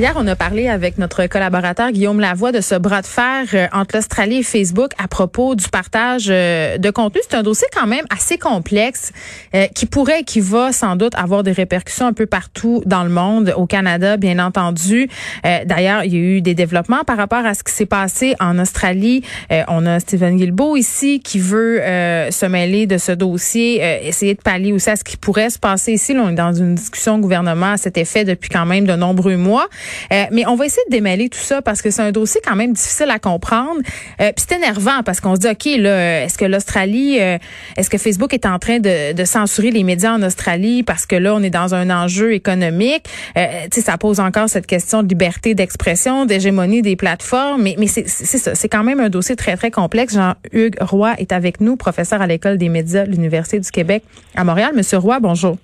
[0.00, 3.66] Hier, on a parlé avec notre collaborateur Guillaume Lavoie de ce bras de fer euh,
[3.70, 7.20] entre l'Australie et Facebook à propos du partage euh, de contenu.
[7.28, 9.12] C'est un dossier quand même assez complexe
[9.54, 13.04] euh, qui pourrait et qui va sans doute avoir des répercussions un peu partout dans
[13.04, 15.10] le monde, au Canada bien entendu.
[15.44, 18.58] D'ailleurs, il y a eu des développements par rapport à ce qui s'est passé en
[18.58, 19.22] Australie.
[19.68, 24.72] on a Stephen Guilbeault ici qui veut se mêler de ce dossier, essayer de pallier
[24.72, 26.14] aussi à ce qui pourrait se passer ici.
[26.14, 28.94] Là, on est dans une discussion au gouvernement à cet effet depuis quand même de
[28.94, 29.68] nombreux mois.
[30.12, 32.56] Euh, mais on va essayer de démêler tout ça parce que c'est un dossier quand
[32.56, 33.80] même difficile à comprendre.
[34.20, 37.38] Euh, Puis c'est énervant parce qu'on se dit, OK, là, est-ce que l'Australie, euh,
[37.76, 41.16] est-ce que Facebook est en train de, de, censurer les médias en Australie parce que
[41.16, 43.04] là, on est dans un enjeu économique?
[43.36, 47.62] Euh, tu sais, ça pose encore cette question de liberté d'expression, d'hégémonie des plateformes.
[47.62, 50.14] Mais, mais c'est ça, c'est quand même un dossier très, très complexe.
[50.14, 54.02] Jean-Hugues Roy est avec nous, professeur à l'École des médias de l'Université du Québec
[54.34, 54.72] à Montréal.
[54.74, 55.56] Monsieur Roy, bonjour.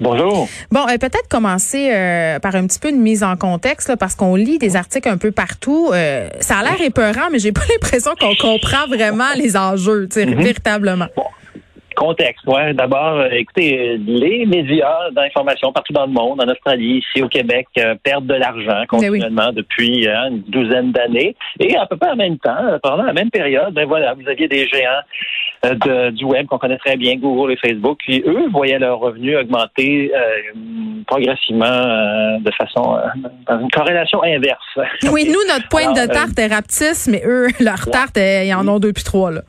[0.00, 0.48] Bonjour.
[0.70, 4.14] Bon, euh, peut-être commencer euh, par un petit peu de mise en contexte, là, parce
[4.14, 5.90] qu'on lit des articles un peu partout.
[5.92, 10.38] Euh, ça a l'air épeurant, mais j'ai pas l'impression qu'on comprend vraiment les enjeux, mm
[10.38, 11.06] véritablement
[11.98, 12.72] contexte, ouais.
[12.74, 17.66] D'abord, euh, écoutez, les médias d'information partout dans le monde, en Australie, ici au Québec,
[17.78, 21.34] euh, perdent de l'argent continuellement depuis euh, une douzaine d'années.
[21.58, 24.46] Et à peu près en même temps, pendant la même période, ben voilà, vous aviez
[24.46, 25.02] des géants
[25.64, 29.36] de, du web qu'on connaît très bien, Google et Facebook, puis eux voyaient leurs revenus
[29.36, 30.12] augmenter
[31.06, 32.98] progressivement de façon
[33.48, 34.78] dans une corrélation inverse.
[35.10, 38.78] Oui, nous, notre pointe de tarte est rapetisse, mais eux, leur tarte, ils en ont
[38.78, 39.42] deux puis trois, là.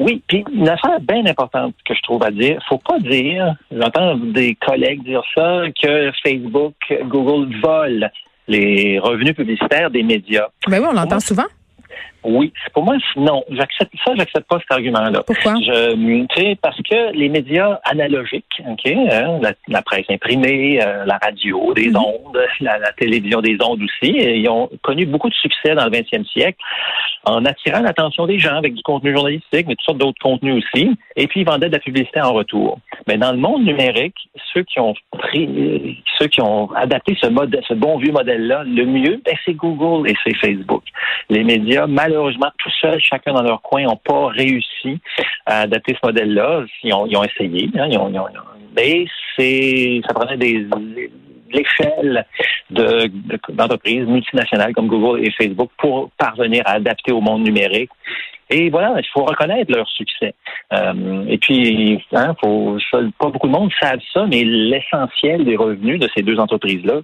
[0.00, 4.16] Oui, puis une affaire bien importante que je trouve à dire, faut pas dire, j'entends
[4.16, 8.08] des collègues dire ça, que Facebook, Google volent
[8.48, 10.48] les revenus publicitaires des médias.
[10.66, 11.44] Ben oui, on l'entend souvent.
[12.24, 13.42] Oui, pour moi, non.
[13.50, 15.22] J'accepte ça, j'accepte pas cet argument-là.
[15.26, 15.54] Pourquoi?
[15.60, 21.88] Je, parce que les médias analogiques, ok, hein, la, presse imprimée, euh, la radio, des
[21.88, 21.96] mhm.
[21.96, 26.26] ondes, la, télévision des ondes aussi, ils ont connu beaucoup de succès dans le 20e
[26.26, 26.58] siècle
[27.24, 30.90] en attirant l'attention des gens avec du contenu journalistique, mais toutes sortes d'autres contenus aussi.
[31.16, 32.78] Et puis ils vendaient de la publicité en retour.
[33.06, 34.16] Mais dans le monde numérique,
[34.52, 38.84] ceux qui ont pris, ceux qui ont adapté ce mode, ce bon vieux modèle-là, le
[38.84, 40.82] mieux, ben, c'est Google et c'est Facebook.
[41.28, 45.00] Les médias, mal malheureusement, tout seuls, chacun dans leur coin, n'ont pas réussi
[45.46, 46.64] à adapter ce modèle-là.
[46.82, 47.88] Ils ont, essayé, hein,
[48.76, 49.06] mais
[49.36, 50.66] c'est, ça prenait des
[51.52, 52.24] l'échelle
[52.70, 57.90] d'entreprises multinationales comme Google et Facebook pour parvenir à adapter au monde numérique.
[58.52, 60.34] Et voilà, il faut reconnaître leur succès.
[60.72, 66.00] Euh, et puis, hein, faut, pas beaucoup de monde savent ça, mais l'essentiel des revenus
[66.00, 67.00] de ces deux entreprises-là,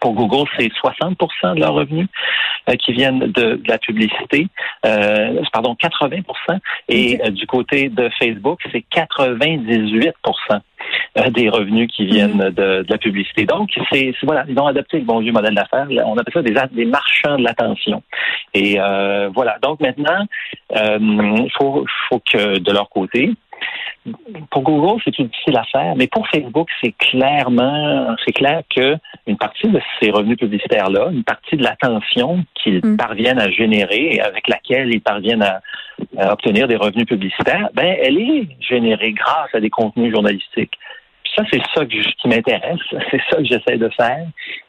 [0.00, 2.08] pour Google, c'est 60% de leurs revenus
[2.68, 4.48] euh, qui viennent de, la publicité,
[4.84, 6.24] euh, pardon, 80%
[6.88, 10.12] et euh, du côté de Facebook, c'est 98%
[11.30, 12.50] des revenus qui viennent mhm.
[12.50, 13.44] de, la publicité.
[13.44, 15.86] Donc, c'est voilà, ils ont adopté le bon vieux modèle d'affaires.
[16.04, 18.02] On appelle ça des, des marchands de l'attention.
[18.54, 18.78] Et
[19.34, 19.58] voilà.
[19.62, 20.26] Donc maintenant,
[20.70, 23.32] il faut, faut que de leur côté,
[24.50, 28.96] pour Google, c'est difficile à faire, mais pour Facebook, c'est clairement, c'est clair que
[29.26, 32.96] une partie de ces revenus publicitaires-là, une partie de l'attention qu'ils mm.
[32.96, 35.60] parviennent à générer et avec laquelle ils parviennent à,
[36.30, 40.78] obtenir des revenus publicitaires, ben, elle est générée grâce à des contenus journalistiques.
[41.34, 42.80] ça, c'est ça qui m'intéresse,
[43.10, 44.26] c'est ça que j'essaie de faire,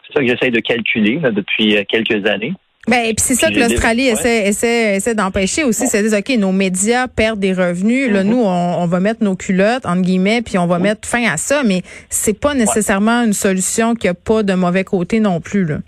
[0.08, 2.54] c'est ça que j'essaie de calculer depuis euh, quelques années.
[2.88, 5.88] Ben, puis c'est ça que l'Australie essaie, essaie, essaie d'empêcher aussi.
[5.88, 8.10] C'est dire, OK, nos médias perdent des revenus.
[8.10, 8.28] Là, mm-hmm.
[8.28, 11.36] nous, on, on, va mettre nos culottes, entre guillemets, puis on va mettre fin à
[11.36, 11.64] ça.
[11.64, 15.80] Mais c'est pas nécessairement une solution qui a pas de mauvais côté non plus, là.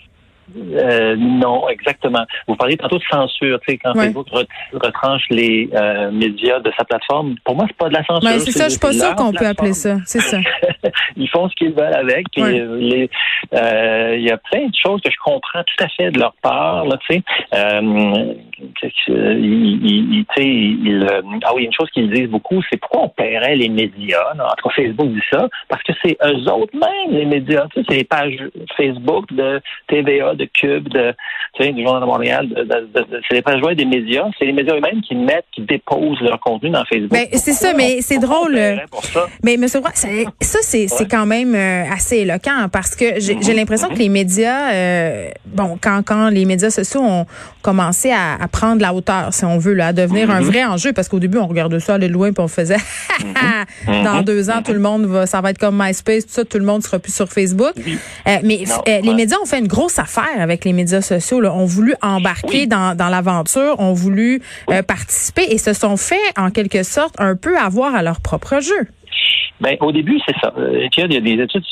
[0.57, 2.25] Euh, non, exactement.
[2.47, 4.27] Vous parliez tantôt de censure, tu sais, quand Facebook
[4.73, 7.35] retranche les euh, médias de sa plateforme.
[7.43, 8.29] Pour moi, c'est pas de la censure.
[8.29, 9.97] Ben, c'est ça, je suis pas sûr qu'on peut appeler ça.
[10.05, 10.39] C'est ça.
[11.17, 12.25] ils font ce qu'ils veulent avec.
[12.37, 16.33] Euh, il y a plein de choses que je comprends tout à fait de leur
[16.41, 17.23] part, là, tu sais.
[17.55, 18.33] Euh,
[19.07, 20.25] ils,
[21.43, 24.33] ah oui, une chose qu'ils disent beaucoup, c'est pourquoi on paierait les médias.
[24.33, 27.67] En tout cas, Facebook dit ça, parce que c'est eux autres même, les médias.
[27.73, 28.37] Tu sais, c'est les pages
[28.75, 31.13] Facebook de TVA, de Cube, de
[31.53, 34.25] tu sais, du Journal de Montréal, de, de, de, c'est les pages web des médias.
[34.37, 37.11] C'est les médias eux-mêmes qui mettent, qui déposent leur contenu dans Facebook.
[37.11, 38.57] Ben, c'est ça, mais c'est drôle.
[39.43, 40.07] Mais monsieur Roy, ça,
[40.41, 44.71] ça c'est quand même euh, assez éloquent parce que j'ai j'ai l'impression que les médias,
[44.71, 47.25] euh, bon, quand quand les médias sociaux ont
[47.61, 50.93] commencé à, à prendre la hauteur, si on veut, là, à devenir un vrai enjeu,
[50.93, 52.77] parce qu'au début on regardait ça aller loin puis on faisait,
[53.87, 56.59] dans deux ans tout le monde va, ça va être comme MySpace, tout ça, tout
[56.59, 57.73] le monde sera plus sur Facebook.
[58.27, 61.41] Euh, mais les médias ont fait une grosse affaire avec les médias sociaux.
[61.41, 61.53] Là.
[61.53, 64.41] Ont voulu embarquer dans, dans l'aventure, ont voulu
[64.87, 68.87] participer et se sont fait en quelque sorte un peu avoir à leur propre jeu.
[69.61, 70.53] Ben, au début, c'est ça.
[70.57, 71.63] Euh, il y a des études,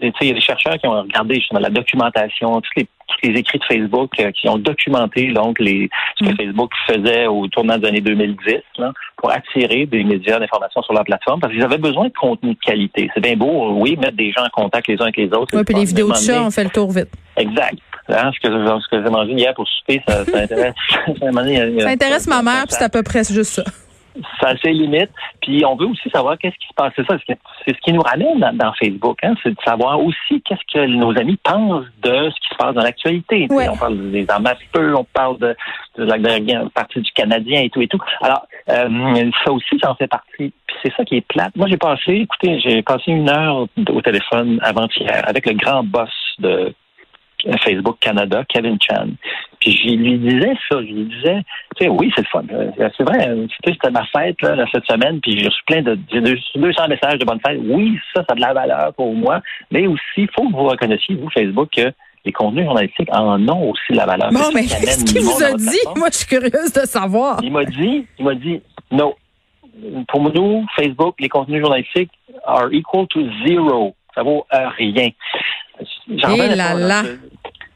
[0.00, 3.38] il y a des chercheurs qui ont regardé justement la documentation, tous les, tous les
[3.38, 6.36] écrits de Facebook euh, qui ont documenté donc les ce que mm.
[6.36, 11.04] Facebook faisait au tournant des années 2010 là, pour attirer des médias d'information sur leur
[11.04, 13.10] plateforme parce qu'ils avaient besoin de contenu de qualité.
[13.12, 15.54] C'est bien beau, oui, mettre des gens en contact les uns avec les autres.
[15.54, 17.10] Oui, puis les vidéos de chat, on fait le tour vite.
[17.36, 17.76] Exact.
[18.08, 20.74] Hein, ce que, ce que j'ai mangé hier pour souper, ça, ça intéresse.
[21.20, 23.64] ça intéresse ma mère, puis c'est à peu près juste ça
[24.40, 25.10] ça a ses limites.
[25.42, 26.92] Puis on veut aussi savoir qu'est-ce qui se passe.
[26.96, 30.72] C'est ça, c'est ce qui nous ramène dans, Facebook, hein, c'est de savoir aussi qu'est-ce
[30.72, 33.46] que nos amis pensent de ce qui se passe dans l'actualité.
[33.50, 35.56] On parle des armes à feu, on parle de,
[35.98, 36.16] de la
[36.74, 38.00] partie du Canadien et tout et tout.
[38.20, 40.52] Alors, euh, ça aussi, j'en fais partie.
[40.66, 41.54] Puis c'est ça qui est plate.
[41.56, 46.10] Moi, j'ai passé, écoutez, j'ai passé une heure au téléphone avant-hier avec le grand boss
[46.38, 46.74] de
[47.62, 49.08] Facebook Canada, Kevin Chan.
[49.60, 51.42] Puis je lui disais ça, je lui disais,
[51.76, 52.44] tu sais, oui, c'est le fun.
[52.52, 55.94] Euh, c'est vrai, euh, c'était ma fête là, cette semaine, puis j'ai reçu plein de
[55.94, 57.58] 200 messages de bonne fête.
[57.64, 60.64] Oui, ça, ça a de la valeur pour moi, mais aussi, il faut que vous
[60.64, 61.92] reconnaissiez, vous, Facebook, que
[62.24, 64.30] les contenus journalistiques en ont aussi de la valeur.
[64.30, 65.78] Bon, mais qu'est-ce qu'il vous a dit?
[65.96, 67.40] Moi, je suis curieuse de savoir.
[67.42, 69.14] Il m'a dit, il m'a dit, non.
[70.08, 72.12] Pour nous, Facebook, les contenus journalistiques
[72.44, 73.94] are equal to zero.
[74.14, 74.46] Ça vaut
[74.78, 75.08] rien.
[76.08, 77.02] Et là là.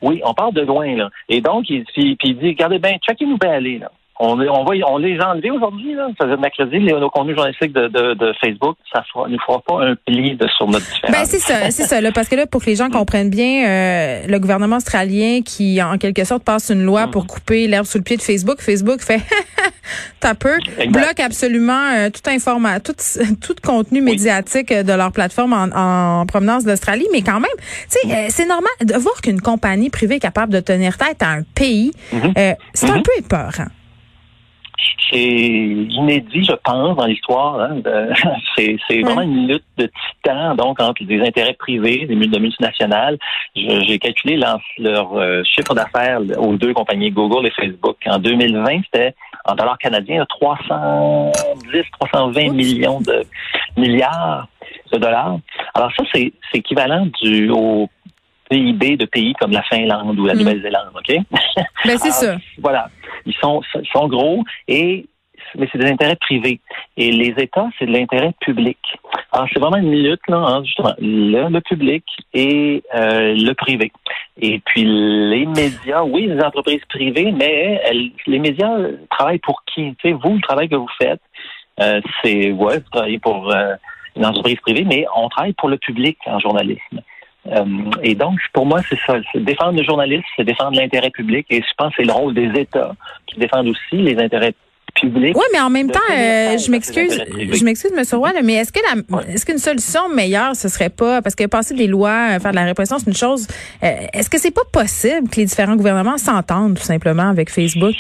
[0.01, 1.11] Oui, on parle de loin, là.
[1.29, 3.91] Et donc, il, puis, il dit, regardez bien, checkez-nous bien aller, là.
[4.21, 6.09] On, on, va, on les a enlevés aujourd'hui, là.
[6.21, 9.85] Ça mercredi, les, nos contenus journalistiques de, de, de Facebook, ça ne nous fera pas
[9.85, 11.17] un pli de, sur notre différence.
[11.17, 12.11] Ben, c'est ça, c'est ça, là.
[12.13, 15.99] Parce que là, pour que les gens comprennent bien, euh, le gouvernement australien qui, en
[15.99, 17.27] quelque sorte, passe une loi pour mm-hmm.
[17.27, 19.21] couper l'herbe sous le pied de Facebook, Facebook fait,
[20.21, 20.57] t'as peu,
[20.89, 22.95] bloque absolument euh, tout informa, tout,
[23.41, 27.07] tout contenu médiatique de leur plateforme en, en provenance d'Australie.
[27.13, 27.51] Mais quand même,
[27.91, 31.23] tu sais, euh, c'est normal de voir qu'une compagnie privée est capable de tenir tête
[31.23, 31.93] à un pays.
[32.13, 33.03] Euh, c'est un mm-hmm.
[33.03, 33.69] peu épeurant
[35.11, 37.61] c'est inédit, je pense, dans l'histoire.
[37.61, 37.81] Hein,
[38.57, 43.19] c'est vraiment une lutte de titans, donc entre des intérêts privés, des multinationales.
[43.55, 44.61] J'ai calculé leur,
[45.15, 47.97] euh, chiffre d'affaires aux deux compagnies Google et Facebook.
[48.07, 49.15] En 2020, c'était
[49.45, 53.25] en dollars canadiens 310, 320 millions de
[53.77, 54.49] milliards
[54.93, 55.39] de dollars.
[55.75, 57.89] Alors ça, c'est équivalent du au
[58.51, 60.39] PIB de pays comme la Finlande ou la mm.
[60.39, 61.17] Nouvelle-Zélande, OK?
[61.85, 62.37] Ben, c'est ça.
[62.59, 62.89] Voilà.
[63.29, 65.07] Ils sont, sont gros et
[65.57, 66.61] mais c'est des intérêts privés.
[66.97, 68.79] Et les États, c'est de l'intérêt public.
[69.33, 72.05] Alors, c'est vraiment une lutte, là, hein, justement, le, public
[72.35, 73.93] et euh, le privé.
[74.41, 77.81] Et puis, les médias, oui, les entreprises privées, mais
[78.27, 78.77] les médias
[79.11, 79.95] travaillent pour qui?
[79.97, 81.21] Tu sais, vous, le travail que vous faites,
[81.81, 83.75] euh, c'est, ouais, vous travaillez pour euh,
[84.17, 87.01] une entreprise privée, mais on travaille pour le public en journalisme.
[87.53, 87.65] Euh,
[88.03, 89.17] et donc, pour moi, c'est ça.
[89.35, 91.47] Défendre le journaliste, c'est défendre l'intérêt public.
[91.51, 92.95] Et je pense que c'est le rôle des États
[93.27, 94.55] qui défendent aussi les intérêts
[94.95, 95.37] publics.
[95.37, 98.03] Oui, mais en même temps, euh, je m'excuse, je m'excuse, M.
[98.19, 101.75] Roy, mais est-ce que la, est-ce qu'une solution meilleure, ce serait pas, parce que passer
[101.75, 103.47] des lois, euh, faire de la répression, c'est une chose.
[103.81, 107.95] est-ce que c'est pas possible que les différents gouvernements s'entendent tout simplement avec Facebook?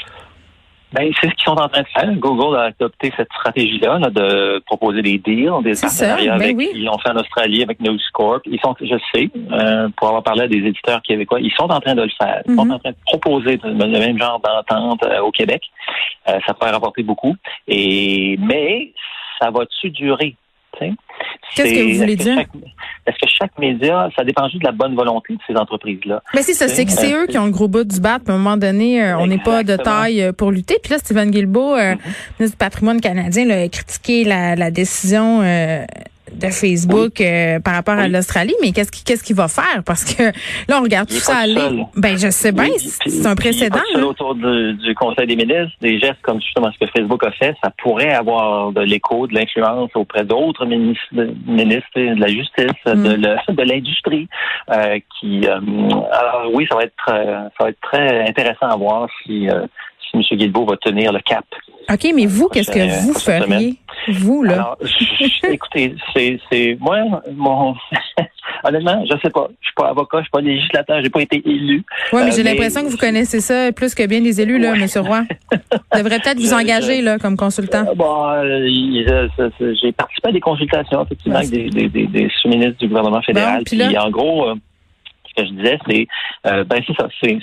[0.92, 2.14] Ben, c'est ce qu'ils sont en train de faire.
[2.16, 6.98] Google a adopté cette stratégie-là de proposer des deals, des partenariats ben avec, ils l'ont
[6.98, 8.40] fait en Australie avec News Corp.
[8.46, 11.80] Ils sont, je sais, euh, pour avoir parlé à des éditeurs québécois, ils sont en
[11.80, 12.42] train de le faire.
[12.46, 12.72] Ils sont mhm.
[12.72, 15.62] en train de proposer le même genre d'entente euh, au Québec.
[16.28, 17.36] Euh, ça pourrait rapporter beaucoup.
[17.66, 18.92] Et mais
[19.38, 20.36] ça va-tu durer?
[21.54, 22.38] Qu'est-ce que vous voulez dire?
[23.06, 26.22] Est-ce que chaque média, ça dépend juste de la bonne volonté de ces entreprises-là?
[26.34, 28.18] Mais c'est ça, c'est que c'est eux qui ont le gros bout du bat.
[28.26, 30.76] à un moment donné, euh, on n'est pas de taille euh, pour lutter.
[30.82, 31.98] Puis là, Stephen Guilbeault, euh, mm-hmm.
[32.38, 35.42] ministre du patrimoine canadien, a critiqué la, la décision
[36.32, 39.82] de Facebook euh, par rapport à l'Australie, mais qu'est-ce qu'il qu'est-ce qu'il va faire?
[39.84, 40.24] Parce que
[40.68, 41.84] là on regarde tout ça aller.
[41.96, 43.80] Ben je sais bien, c'est un précédent.
[43.94, 47.30] Il autour du, du, Conseil des ministres, des gestes comme justement ce que Facebook a
[47.32, 51.04] fait, ça pourrait avoir de l'écho, de l'influence auprès d'autres ministres,
[51.46, 53.54] ministres de la justice, de mm.
[53.54, 54.28] de l'industrie,
[54.70, 55.60] euh, qui euh,
[56.12, 59.48] alors oui, ça va être ça va être très intéressant à voir si
[60.10, 60.38] si M.
[60.38, 61.44] Guilbeault va tenir le cap.
[61.90, 63.76] OK, mais vous, qu'est-ce que vous feriez?
[64.12, 64.54] Vous, là?
[64.54, 64.78] Alors,
[65.48, 66.98] écoutez, c'est, c'est, moi,
[67.34, 67.74] mon,
[68.64, 69.48] honnêtement, je sais pas.
[69.60, 71.84] Je suis pas avocat, je suis pas législateur, j'ai pas été élu.
[72.12, 74.86] Oui, mais j'ai l'impression que vous connaissez ça plus que bien les élus, là, M.
[75.06, 75.22] Roy.
[75.92, 77.84] Vous devrez peut-être vous engager là, comme consultant.
[77.96, 78.26] bon,
[78.68, 83.62] j'ai participé à des consultations, effectivement, avec des, des, des, sous-ministres du gouvernement fédéral.
[83.64, 84.67] puis, en gros, ce
[85.42, 86.06] que je disais, c'est
[86.46, 87.08] euh, ben c'est ça.
[87.22, 87.38] C'est,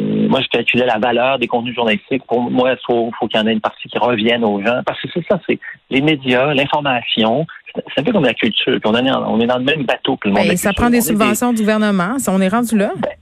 [0.00, 2.24] moi, je calculais la valeur des contenus journalistiques.
[2.26, 4.82] Pour moi, il faut, faut qu'il y en ait une partie qui revienne aux gens.
[4.84, 5.58] Parce que c'est ça, c'est
[5.90, 7.46] les médias, l'information.
[7.74, 8.78] C'est un peu comme la culture.
[8.84, 10.48] on, est, on est dans le même bateau que le monde.
[10.48, 12.16] Ben, ça prend des subventions du gouvernement.
[12.28, 12.90] On est rendu là.
[12.96, 13.12] Ben,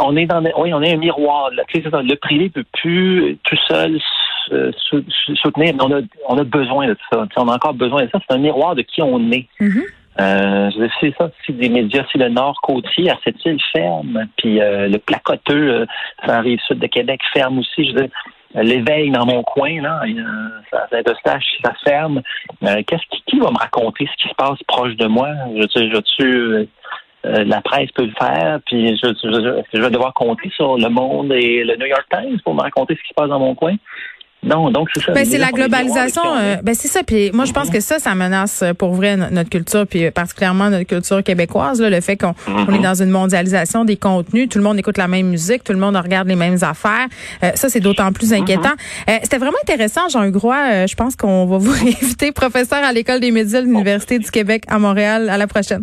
[0.00, 1.50] on est dans oui, on est un miroir.
[1.50, 1.64] Là.
[1.74, 3.98] Le privé peut plus tout seul
[5.42, 7.26] soutenir, mais on a, on a besoin de ça.
[7.36, 8.18] on a encore besoin de ça.
[8.26, 9.46] C'est un miroir de qui on est.
[9.60, 9.84] Mm-hmm.
[10.20, 14.26] Euh, je sais ça, si des médias, si le Nord côtier à cette île ferme,
[14.36, 15.86] puis euh, le placoteux, euh,
[16.26, 17.88] ça arrive sud de Québec ferme aussi.
[17.88, 18.08] Je veux
[18.54, 20.00] l'éveil dans mon coin, là,
[20.72, 22.22] ça, ça, ça ferme.
[22.62, 25.28] Qu'est-ce qui, qui va me raconter ce qui se passe proche de moi?
[25.54, 26.66] Je, je, je,
[27.24, 31.30] la presse peut le faire, puis je, je, je vais devoir compter sur Le Monde
[31.32, 33.76] et le New York Times pour me raconter ce qui se passe dans mon coin?
[34.42, 35.12] Non, donc c'est ça.
[35.12, 36.22] Ben, c'est la globalisation.
[36.36, 37.02] Euh, ben c'est ça.
[37.02, 40.10] Puis moi, je pense que ça, ça menace euh, pour vrai notre culture, puis euh,
[40.12, 41.80] particulièrement notre culture québécoise.
[41.80, 42.82] Là, le fait qu'on est mhm.
[42.82, 45.96] dans une mondialisation des contenus, tout le monde écoute la même musique, tout le monde
[45.96, 47.08] regarde les mêmes affaires.
[47.54, 48.74] ça, c'est d'autant plus inquiétant.
[49.08, 49.18] Mhm.
[49.22, 50.86] C'était vraiment intéressant, Jean Hugrois.
[50.86, 54.64] je pense qu'on va vous inviter professeur à l'école des médias de l'université du Québec
[54.68, 55.28] à Montréal.
[55.30, 55.82] À la prochaine.